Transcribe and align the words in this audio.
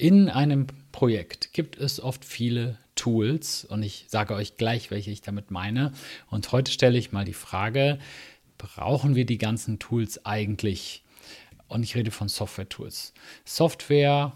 In 0.00 0.30
einem 0.30 0.66
Projekt 0.92 1.52
gibt 1.52 1.76
es 1.76 2.00
oft 2.00 2.24
viele 2.24 2.78
Tools 2.94 3.66
und 3.66 3.82
ich 3.82 4.06
sage 4.08 4.32
euch 4.32 4.56
gleich, 4.56 4.90
welche 4.90 5.10
ich 5.10 5.20
damit 5.20 5.50
meine. 5.50 5.92
Und 6.30 6.50
heute 6.52 6.72
stelle 6.72 6.96
ich 6.96 7.12
mal 7.12 7.26
die 7.26 7.34
Frage, 7.34 7.98
brauchen 8.56 9.14
wir 9.14 9.26
die 9.26 9.36
ganzen 9.36 9.78
Tools 9.78 10.24
eigentlich? 10.24 11.04
Und 11.68 11.82
ich 11.82 11.96
rede 11.96 12.10
von 12.12 12.30
Software-Tools. 12.30 13.12
Software 13.44 14.32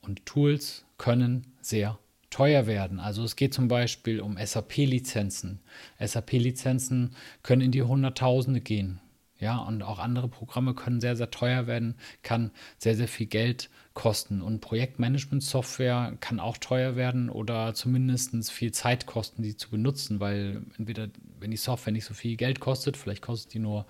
und 0.00 0.24
Tools 0.26 0.84
können 0.96 1.44
sehr 1.60 1.98
teuer 2.30 2.68
werden. 2.68 3.00
Also 3.00 3.24
es 3.24 3.34
geht 3.34 3.52
zum 3.52 3.66
Beispiel 3.66 4.20
um 4.20 4.36
SAP-Lizenzen. 4.36 5.58
SAP-Lizenzen 5.98 7.16
können 7.42 7.62
in 7.62 7.72
die 7.72 7.82
Hunderttausende 7.82 8.60
gehen. 8.60 9.00
Ja, 9.40 9.56
und 9.58 9.82
auch 9.82 9.98
andere 9.98 10.28
Programme 10.28 10.74
können 10.74 11.00
sehr, 11.00 11.16
sehr 11.16 11.30
teuer 11.30 11.66
werden, 11.66 11.94
kann 12.22 12.50
sehr, 12.76 12.94
sehr 12.94 13.08
viel 13.08 13.26
Geld 13.26 13.70
kosten. 13.94 14.42
Und 14.42 14.60
Projektmanagement-Software 14.60 16.16
kann 16.20 16.40
auch 16.40 16.58
teuer 16.58 16.94
werden 16.94 17.30
oder 17.30 17.72
zumindest 17.74 18.52
viel 18.52 18.72
Zeit 18.72 19.06
kosten, 19.06 19.42
die 19.42 19.56
zu 19.56 19.70
benutzen, 19.70 20.20
weil 20.20 20.62
entweder, 20.78 21.08
wenn 21.38 21.50
die 21.50 21.56
Software 21.56 21.92
nicht 21.92 22.04
so 22.04 22.12
viel 22.12 22.36
Geld 22.36 22.60
kostet, 22.60 22.98
vielleicht 22.98 23.22
kostet 23.22 23.54
die 23.54 23.60
nur 23.60 23.86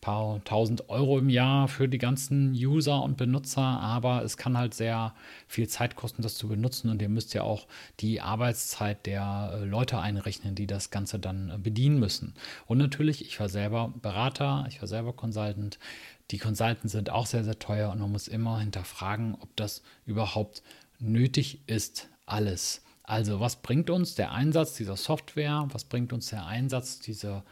paar 0.00 0.42
tausend 0.44 0.88
Euro 0.88 1.18
im 1.18 1.28
Jahr 1.28 1.68
für 1.68 1.88
die 1.88 1.98
ganzen 1.98 2.52
User 2.52 3.02
und 3.02 3.16
Benutzer, 3.16 3.62
aber 3.62 4.22
es 4.22 4.36
kann 4.36 4.56
halt 4.56 4.74
sehr 4.74 5.14
viel 5.48 5.68
Zeit 5.68 5.96
kosten, 5.96 6.22
das 6.22 6.36
zu 6.36 6.48
benutzen 6.48 6.90
und 6.90 7.02
ihr 7.02 7.08
müsst 7.08 7.34
ja 7.34 7.42
auch 7.42 7.66
die 8.00 8.20
Arbeitszeit 8.20 9.06
der 9.06 9.52
äh, 9.54 9.64
Leute 9.64 9.98
einrechnen, 9.98 10.54
die 10.54 10.66
das 10.66 10.90
Ganze 10.90 11.18
dann 11.18 11.50
äh, 11.50 11.58
bedienen 11.58 11.98
müssen. 11.98 12.34
Und 12.66 12.78
natürlich, 12.78 13.22
ich 13.22 13.38
war 13.40 13.48
selber 13.48 13.92
Berater, 14.00 14.66
ich 14.68 14.80
war 14.80 14.88
selber 14.88 15.12
Consultant. 15.12 15.78
Die 16.30 16.38
Consultants 16.38 16.92
sind 16.92 17.10
auch 17.10 17.26
sehr, 17.26 17.44
sehr 17.44 17.58
teuer 17.58 17.90
und 17.90 18.00
man 18.00 18.12
muss 18.12 18.28
immer 18.28 18.60
hinterfragen, 18.60 19.36
ob 19.40 19.54
das 19.56 19.82
überhaupt 20.06 20.62
nötig 20.98 21.60
ist, 21.66 22.08
alles. 22.26 22.82
Also, 23.04 23.38
was 23.38 23.56
bringt 23.56 23.88
uns 23.88 24.16
der 24.16 24.32
Einsatz 24.32 24.74
dieser 24.74 24.96
Software? 24.96 25.68
Was 25.70 25.84
bringt 25.84 26.12
uns 26.12 26.30
der 26.30 26.46
Einsatz 26.46 26.98
dieser 26.98 27.44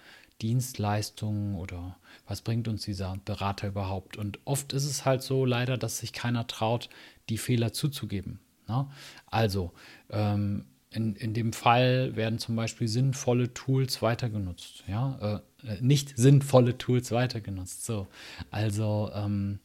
Dienstleistungen 0.43 1.55
oder 1.57 1.97
was 2.27 2.43
bringt 2.43 2.69
uns 2.69 2.85
dieser 2.85 3.17
Berater 3.25 3.69
überhaupt? 3.69 4.17
Und 4.17 4.39
oft 4.45 4.73
ist 4.73 4.85
es 4.85 5.05
halt 5.05 5.23
so 5.23 5.45
leider, 5.45 5.77
dass 5.77 5.99
sich 5.99 6.13
keiner 6.13 6.47
traut, 6.47 6.89
die 7.29 7.39
Fehler 7.39 7.73
zuzugeben. 7.73 8.41
Ne? 8.69 8.87
Also, 9.27 9.73
ähm, 10.11 10.67
in, 10.91 11.17
in 11.17 11.35
dem 11.35 11.53
Fall 11.53 12.15
werden 12.15 12.39
zum 12.39 12.55
Beispiel 12.55 12.87
sinnvolle 12.87 13.53
Tools 13.53 14.01
weitergenutzt. 14.01 14.85
Ja? 14.87 15.43
Äh, 15.65 15.77
nicht 15.81 16.17
sinnvolle 16.17 16.79
Tools 16.79 17.11
weitergenutzt. 17.11 17.85
So. 17.85 18.07
Also, 18.51 19.11
ähm, 19.15 19.59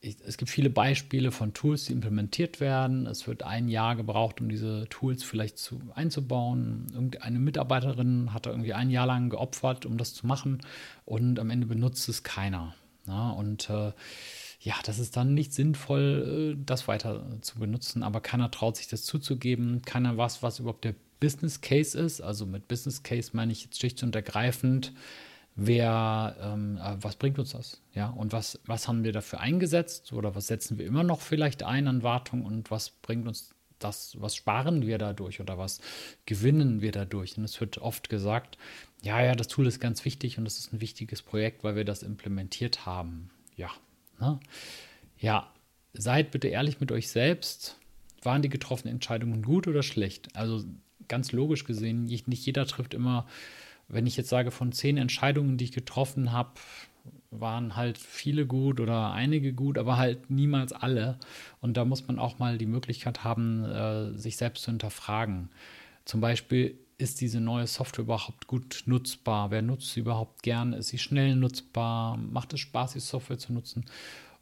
ich, 0.00 0.16
es 0.26 0.38
gibt 0.38 0.50
viele 0.50 0.70
Beispiele 0.70 1.30
von 1.30 1.52
Tools, 1.52 1.84
die 1.84 1.92
implementiert 1.92 2.60
werden. 2.60 3.06
Es 3.06 3.26
wird 3.26 3.42
ein 3.42 3.68
Jahr 3.68 3.96
gebraucht, 3.96 4.40
um 4.40 4.48
diese 4.48 4.86
Tools 4.88 5.22
vielleicht 5.22 5.58
zu, 5.58 5.80
einzubauen. 5.94 6.86
Irgendeine 6.92 7.38
Mitarbeiterin 7.38 8.32
hat 8.32 8.46
da 8.46 8.50
irgendwie 8.50 8.72
ein 8.72 8.90
Jahr 8.90 9.06
lang 9.06 9.28
geopfert, 9.28 9.84
um 9.84 9.98
das 9.98 10.14
zu 10.14 10.26
machen 10.26 10.60
und 11.04 11.38
am 11.38 11.50
Ende 11.50 11.66
benutzt 11.66 12.08
es 12.08 12.22
keiner. 12.22 12.74
Ja, 13.06 13.30
und 13.30 13.68
äh, 13.68 13.92
ja, 14.60 14.74
das 14.84 14.98
ist 14.98 15.16
dann 15.16 15.34
nicht 15.34 15.52
sinnvoll, 15.52 16.54
äh, 16.56 16.62
das 16.64 16.88
weiter 16.88 17.24
zu 17.42 17.58
benutzen, 17.58 18.02
aber 18.02 18.20
keiner 18.20 18.50
traut 18.50 18.76
sich 18.76 18.88
das 18.88 19.04
zuzugeben. 19.04 19.82
Keiner 19.82 20.16
weiß, 20.16 20.42
was 20.42 20.60
überhaupt 20.60 20.84
der 20.84 20.94
Business 21.18 21.60
Case 21.60 21.98
ist. 21.98 22.20
Also 22.22 22.46
mit 22.46 22.68
Business 22.68 23.02
Case 23.02 23.30
meine 23.34 23.52
ich 23.52 23.64
jetzt 23.64 23.78
schlicht 23.78 24.02
und 24.02 24.14
ergreifend, 24.14 24.92
wer, 25.56 26.36
ähm, 26.40 26.78
äh, 26.78 26.96
was 27.00 27.16
bringt 27.16 27.38
uns 27.38 27.50
das? 27.50 27.80
Ja, 27.94 28.08
und 28.08 28.32
was, 28.32 28.60
was 28.66 28.88
haben 28.88 29.04
wir 29.04 29.12
dafür 29.12 29.40
eingesetzt 29.40 30.12
oder 30.12 30.34
was 30.34 30.46
setzen 30.46 30.78
wir 30.78 30.86
immer 30.86 31.04
noch 31.04 31.20
vielleicht 31.20 31.62
ein 31.62 31.86
an 31.86 32.02
Wartung 32.02 32.44
und 32.44 32.70
was 32.70 32.90
bringt 32.90 33.26
uns 33.26 33.54
das, 33.78 34.16
was 34.20 34.36
sparen 34.36 34.86
wir 34.86 34.98
dadurch 34.98 35.40
oder 35.40 35.58
was 35.58 35.80
gewinnen 36.26 36.82
wir 36.82 36.92
dadurch? 36.92 37.36
Und 37.36 37.44
es 37.44 37.60
wird 37.60 37.78
oft 37.78 38.08
gesagt, 38.08 38.58
ja, 39.02 39.22
ja, 39.22 39.34
das 39.34 39.48
Tool 39.48 39.66
ist 39.66 39.80
ganz 39.80 40.04
wichtig 40.04 40.38
und 40.38 40.46
es 40.46 40.58
ist 40.58 40.72
ein 40.72 40.80
wichtiges 40.80 41.22
Projekt, 41.22 41.64
weil 41.64 41.76
wir 41.76 41.84
das 41.84 42.02
implementiert 42.02 42.86
haben. 42.86 43.30
Ja, 43.56 43.70
ne? 44.18 44.38
ja, 45.18 45.50
seid 45.94 46.30
bitte 46.30 46.48
ehrlich 46.48 46.80
mit 46.80 46.92
euch 46.92 47.08
selbst. 47.08 47.76
Waren 48.22 48.42
die 48.42 48.50
getroffenen 48.50 48.94
Entscheidungen 48.94 49.42
gut 49.42 49.66
oder 49.66 49.82
schlecht? 49.82 50.36
Also 50.36 50.62
ganz 51.08 51.32
logisch 51.32 51.64
gesehen, 51.64 52.04
nicht 52.04 52.46
jeder 52.46 52.66
trifft 52.66 52.92
immer 52.92 53.26
wenn 53.90 54.06
ich 54.06 54.16
jetzt 54.16 54.28
sage, 54.28 54.50
von 54.50 54.72
zehn 54.72 54.96
Entscheidungen, 54.96 55.56
die 55.56 55.64
ich 55.64 55.72
getroffen 55.72 56.32
habe, 56.32 56.52
waren 57.30 57.76
halt 57.76 57.98
viele 57.98 58.46
gut 58.46 58.80
oder 58.80 59.12
einige 59.12 59.52
gut, 59.52 59.78
aber 59.78 59.96
halt 59.96 60.30
niemals 60.30 60.72
alle. 60.72 61.18
Und 61.60 61.76
da 61.76 61.84
muss 61.84 62.06
man 62.06 62.18
auch 62.18 62.38
mal 62.38 62.58
die 62.58 62.66
Möglichkeit 62.66 63.24
haben, 63.24 63.64
äh, 63.64 64.18
sich 64.18 64.36
selbst 64.36 64.64
zu 64.64 64.70
hinterfragen. 64.70 65.50
Zum 66.04 66.20
Beispiel, 66.20 66.78
ist 67.00 67.20
diese 67.20 67.40
neue 67.40 67.66
Software 67.66 68.04
überhaupt 68.04 68.46
gut 68.46 68.82
nutzbar? 68.84 69.50
Wer 69.50 69.62
nutzt 69.62 69.92
sie 69.92 70.00
überhaupt 70.00 70.42
gern? 70.42 70.74
Ist 70.74 70.88
sie 70.88 70.98
schnell 70.98 71.34
nutzbar? 71.34 72.16
Macht 72.18 72.52
es 72.52 72.60
Spaß, 72.60 72.92
die 72.92 73.00
Software 73.00 73.38
zu 73.38 73.52
nutzen? 73.52 73.86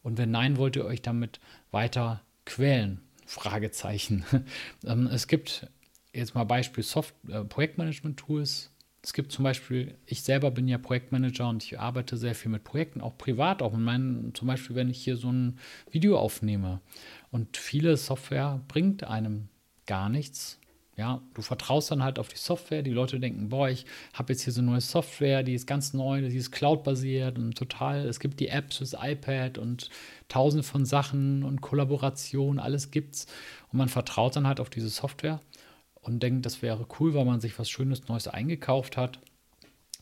Und 0.03 0.19
wenn 0.19 0.31
nein, 0.31 0.57
wollt 0.57 0.75
ihr 0.77 0.85
euch 0.85 1.01
damit 1.01 1.41
weiter 1.71 2.21
quälen? 2.45 3.01
Fragezeichen. 3.27 4.25
Ähm, 4.85 5.07
es 5.07 5.27
gibt 5.27 5.69
jetzt 6.13 6.35
mal 6.35 6.45
Beispiel 6.45 6.83
Soft 6.83 7.15
äh, 7.29 7.45
Projektmanagement-Tools, 7.45 8.71
es 9.03 9.13
gibt 9.13 9.31
zum 9.31 9.45
Beispiel, 9.45 9.95
ich 10.07 10.23
selber 10.23 10.51
bin 10.51 10.67
ja 10.67 10.77
Projektmanager 10.77 11.49
und 11.49 11.63
ich 11.63 11.79
arbeite 11.79 12.17
sehr 12.17 12.35
viel 12.35 12.51
mit 12.51 12.65
Projekten, 12.65 13.01
auch 13.01 13.17
privat, 13.17 13.63
auch 13.63 13.73
mit 13.73 13.83
meinen, 13.83 14.35
zum 14.35 14.49
Beispiel, 14.49 14.75
wenn 14.75 14.91
ich 14.91 15.03
hier 15.03 15.17
so 15.17 15.31
ein 15.31 15.59
Video 15.91 16.19
aufnehme. 16.19 16.81
Und 17.31 17.57
viele 17.57 17.97
Software 17.97 18.61
bringt 18.67 19.05
einem 19.05 19.49
gar 19.87 20.09
nichts. 20.09 20.59
Ja, 20.97 21.23
du 21.35 21.43
vertraust 21.43 21.93
dann 21.93 22.03
halt 22.03 22.19
auf 22.19 22.27
die 22.27 22.39
Software. 22.39 22.83
Die 22.83 22.91
Leute 22.91 23.21
denken, 23.21 23.51
boah, 23.51 23.69
ich 23.69 23.87
habe 24.15 24.33
jetzt 24.33 24.43
hier 24.43 24.53
so 24.53 24.61
eine 24.61 24.73
neue 24.73 24.81
Software, 24.81 25.45
die 25.45 25.55
ist 25.55 25.69
ganz 25.69 25.95
neu, 25.95 26.21
die 26.23 26.37
ist 26.37 26.51
cloud-basiert 26.51 27.39
und 27.39 27.57
total. 27.57 28.05
Es 28.05 28.19
gibt 28.19 28.41
die 28.41 28.49
Apps 28.49 28.79
fürs 28.79 28.97
iPad 29.01 29.59
und 29.59 29.91
tausende 30.29 30.65
von 30.65 30.85
Sachen 30.85 31.45
und 31.45 31.61
Kollaboration, 31.61 32.59
alles 32.59 32.91
gibt's. 32.91 33.27
Und 33.71 33.79
man 33.79 33.89
vertraut 33.89 34.35
dann 34.35 34.49
halt 34.49 34.59
auf 34.59 34.71
diese 34.71 34.89
Software 34.89 35.41
und 36.03 36.23
denkt, 36.23 36.47
das 36.47 36.63
wäre 36.63 36.87
cool, 36.99 37.15
weil 37.15 37.25
man 37.25 37.41
sich 37.41 37.59
was 37.59 37.71
Schönes 37.71 38.09
Neues 38.09 38.29
eingekauft 38.29 38.97
hat 38.97 39.21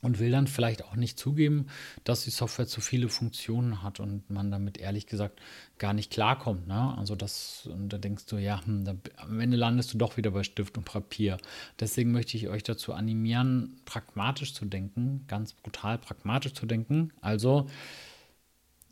und 0.03 0.19
will 0.19 0.31
dann 0.31 0.47
vielleicht 0.47 0.85
auch 0.85 0.95
nicht 0.95 1.19
zugeben, 1.19 1.67
dass 2.05 2.25
die 2.25 2.31
Software 2.31 2.67
zu 2.67 2.81
viele 2.81 3.09
Funktionen 3.09 3.83
hat 3.83 3.99
und 3.99 4.29
man 4.31 4.51
damit 4.51 4.79
ehrlich 4.79 5.07
gesagt 5.07 5.41
gar 5.79 5.95
nicht 5.95 6.13
klarkommt. 6.13 6.67
Ne? 6.67 6.97
Also 6.97 7.15
das, 7.15 7.69
und 7.73 7.89
da 7.89 7.99
denkst 7.99 8.27
du, 8.27 8.37
ja, 8.37 8.65
hm, 8.65 8.85
da, 8.85 8.95
am 9.17 9.41
Ende 9.41 9.57
landest 9.57 9.95
du 9.95 9.99
doch 9.99 10.17
wieder 10.17 10.31
bei 10.31 10.43
Stift 10.43 10.77
und 10.77 10.85
Papier. 10.85 11.39
Deswegen 11.81 12.13
möchte 12.13 12.37
ich 12.37 12.49
euch 12.49 12.63
dazu 12.63 12.93
animieren, 12.93 13.81
pragmatisch 13.85 14.55
zu 14.55 14.65
denken, 14.65 15.25
ganz 15.29 15.53
brutal 15.55 15.99
pragmatisch 15.99 16.55
zu 16.55 16.67
denken. 16.67 17.13
Also 17.21 17.67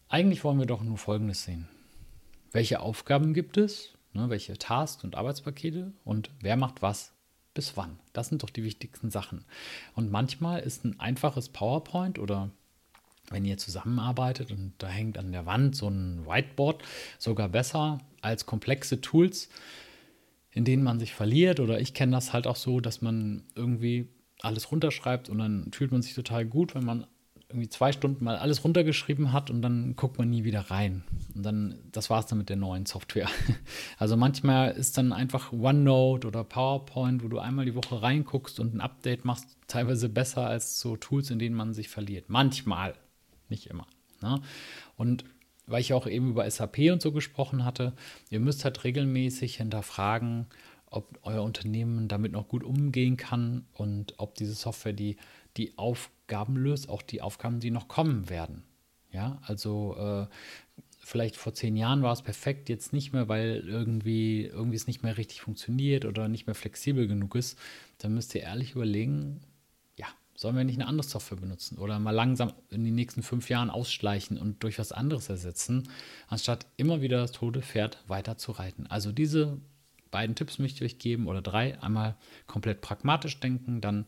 eigentlich 0.08 0.42
wollen 0.42 0.58
wir 0.58 0.66
doch 0.66 0.82
nur 0.82 0.98
Folgendes 0.98 1.44
sehen. 1.44 1.68
Welche 2.52 2.80
Aufgaben 2.80 3.34
gibt 3.34 3.56
es? 3.56 3.94
Ne, 4.14 4.30
welche 4.30 4.56
Tasks 4.56 5.02
und 5.02 5.16
Arbeitspakete 5.16 5.92
und 6.04 6.30
wer 6.40 6.56
macht 6.56 6.82
was 6.82 7.12
bis 7.52 7.76
wann. 7.76 7.98
Das 8.12 8.28
sind 8.28 8.44
doch 8.44 8.50
die 8.50 8.62
wichtigsten 8.62 9.10
Sachen. 9.10 9.44
Und 9.94 10.10
manchmal 10.10 10.60
ist 10.60 10.84
ein 10.84 11.00
einfaches 11.00 11.48
PowerPoint 11.48 12.20
oder 12.20 12.50
wenn 13.30 13.44
ihr 13.44 13.58
zusammenarbeitet 13.58 14.52
und 14.52 14.74
da 14.78 14.86
hängt 14.86 15.18
an 15.18 15.32
der 15.32 15.46
Wand 15.46 15.74
so 15.74 15.88
ein 15.88 16.26
Whiteboard 16.26 16.84
sogar 17.18 17.48
besser 17.48 17.98
als 18.20 18.46
komplexe 18.46 19.00
Tools, 19.00 19.48
in 20.50 20.64
denen 20.64 20.84
man 20.84 21.00
sich 21.00 21.12
verliert. 21.12 21.58
Oder 21.58 21.80
ich 21.80 21.92
kenne 21.92 22.12
das 22.12 22.32
halt 22.32 22.46
auch 22.46 22.56
so, 22.56 22.80
dass 22.80 23.02
man 23.02 23.42
irgendwie 23.56 24.08
alles 24.42 24.70
runterschreibt 24.70 25.28
und 25.28 25.38
dann 25.38 25.72
fühlt 25.72 25.90
man 25.90 26.02
sich 26.02 26.14
total 26.14 26.44
gut, 26.44 26.74
wenn 26.74 26.84
man 26.84 27.06
irgendwie 27.54 27.68
zwei 27.68 27.92
Stunden 27.92 28.24
mal 28.24 28.36
alles 28.36 28.64
runtergeschrieben 28.64 29.32
hat 29.32 29.48
und 29.48 29.62
dann 29.62 29.94
guckt 29.94 30.18
man 30.18 30.28
nie 30.28 30.42
wieder 30.42 30.60
rein. 30.72 31.04
Und 31.36 31.46
dann, 31.46 31.78
das 31.92 32.10
war 32.10 32.18
es 32.18 32.26
dann 32.26 32.38
mit 32.38 32.48
der 32.48 32.56
neuen 32.56 32.84
Software. 32.84 33.28
Also 33.98 34.16
manchmal 34.16 34.72
ist 34.72 34.98
dann 34.98 35.12
einfach 35.12 35.52
OneNote 35.52 36.26
oder 36.26 36.42
PowerPoint, 36.42 37.22
wo 37.22 37.28
du 37.28 37.38
einmal 37.38 37.64
die 37.64 37.74
Woche 37.74 38.02
reinguckst 38.02 38.58
und 38.58 38.74
ein 38.74 38.80
Update 38.80 39.24
machst, 39.24 39.56
teilweise 39.68 40.08
besser 40.08 40.46
als 40.46 40.80
so 40.80 40.96
Tools, 40.96 41.30
in 41.30 41.38
denen 41.38 41.54
man 41.54 41.72
sich 41.72 41.88
verliert. 41.88 42.28
Manchmal, 42.28 42.94
nicht 43.48 43.66
immer. 43.66 43.86
Ne? 44.20 44.40
Und 44.96 45.24
weil 45.66 45.80
ich 45.80 45.92
auch 45.94 46.06
eben 46.06 46.30
über 46.30 46.50
SAP 46.50 46.90
und 46.92 47.00
so 47.00 47.12
gesprochen 47.12 47.64
hatte, 47.64 47.92
ihr 48.30 48.40
müsst 48.40 48.64
halt 48.64 48.84
regelmäßig 48.84 49.56
hinterfragen, 49.56 50.46
ob 50.94 51.18
euer 51.22 51.42
Unternehmen 51.42 52.08
damit 52.08 52.32
noch 52.32 52.48
gut 52.48 52.62
umgehen 52.62 53.16
kann 53.16 53.66
und 53.72 54.14
ob 54.18 54.34
diese 54.34 54.54
Software 54.54 54.92
die, 54.92 55.16
die 55.56 55.76
Aufgaben 55.76 56.56
löst, 56.56 56.88
auch 56.88 57.02
die 57.02 57.20
Aufgaben, 57.20 57.60
die 57.60 57.70
noch 57.70 57.88
kommen 57.88 58.28
werden. 58.30 58.62
Ja, 59.10 59.38
also 59.42 59.96
äh, 59.96 60.26
vielleicht 60.98 61.36
vor 61.36 61.54
zehn 61.54 61.76
Jahren 61.76 62.02
war 62.02 62.12
es 62.12 62.22
perfekt, 62.22 62.68
jetzt 62.68 62.92
nicht 62.92 63.12
mehr, 63.12 63.28
weil 63.28 63.64
irgendwie, 63.66 64.44
irgendwie 64.44 64.76
es 64.76 64.86
nicht 64.86 65.02
mehr 65.02 65.16
richtig 65.16 65.40
funktioniert 65.40 66.04
oder 66.04 66.28
nicht 66.28 66.46
mehr 66.46 66.54
flexibel 66.54 67.06
genug 67.06 67.34
ist. 67.34 67.58
Dann 67.98 68.14
müsst 68.14 68.34
ihr 68.34 68.42
ehrlich 68.42 68.72
überlegen, 68.72 69.40
ja, 69.96 70.06
Sollen 70.36 70.56
wir 70.56 70.64
nicht 70.64 70.80
eine 70.80 70.88
andere 70.88 71.06
Software 71.06 71.38
benutzen 71.38 71.78
oder 71.78 72.00
mal 72.00 72.10
langsam 72.10 72.52
in 72.68 72.84
den 72.84 72.96
nächsten 72.96 73.22
fünf 73.22 73.48
Jahren 73.50 73.70
ausschleichen 73.70 74.36
und 74.36 74.64
durch 74.64 74.80
was 74.80 74.90
anderes 74.90 75.28
ersetzen, 75.28 75.88
anstatt 76.26 76.66
immer 76.76 77.00
wieder 77.02 77.18
das 77.18 77.30
tote 77.30 77.62
Pferd 77.62 78.02
weiter 78.08 78.36
zu 78.36 78.50
reiten? 78.50 78.88
Also 78.88 79.12
diese 79.12 79.60
beiden 80.14 80.36
Tipps 80.36 80.60
möchte 80.60 80.84
ich 80.84 80.92
euch 80.92 80.98
geben 81.00 81.26
oder 81.26 81.42
drei. 81.42 81.76
Einmal 81.82 82.14
komplett 82.46 82.80
pragmatisch 82.82 83.40
denken, 83.40 83.80
dann 83.80 84.06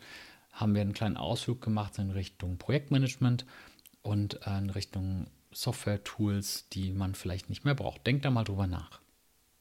haben 0.53 0.73
wir 0.73 0.81
einen 0.81 0.93
kleinen 0.93 1.17
Ausflug 1.17 1.61
gemacht 1.61 1.99
in 1.99 2.13
Richtung 2.13 2.59
Projektmanagement 2.59 3.45
und 4.03 4.35
in 4.47 4.71
Richtung 4.71 5.27
Software-Tools, 5.51 6.69
die 6.69 6.93
man 6.93 7.17
vielleicht 7.17 7.51
nicht 7.51 7.65
mehr 7.65 7.75
braucht. 7.75 8.07
Denkt 8.07 8.25
da 8.25 8.31
mal 8.31 8.45
drüber 8.45 8.69
nach. 8.69 9.01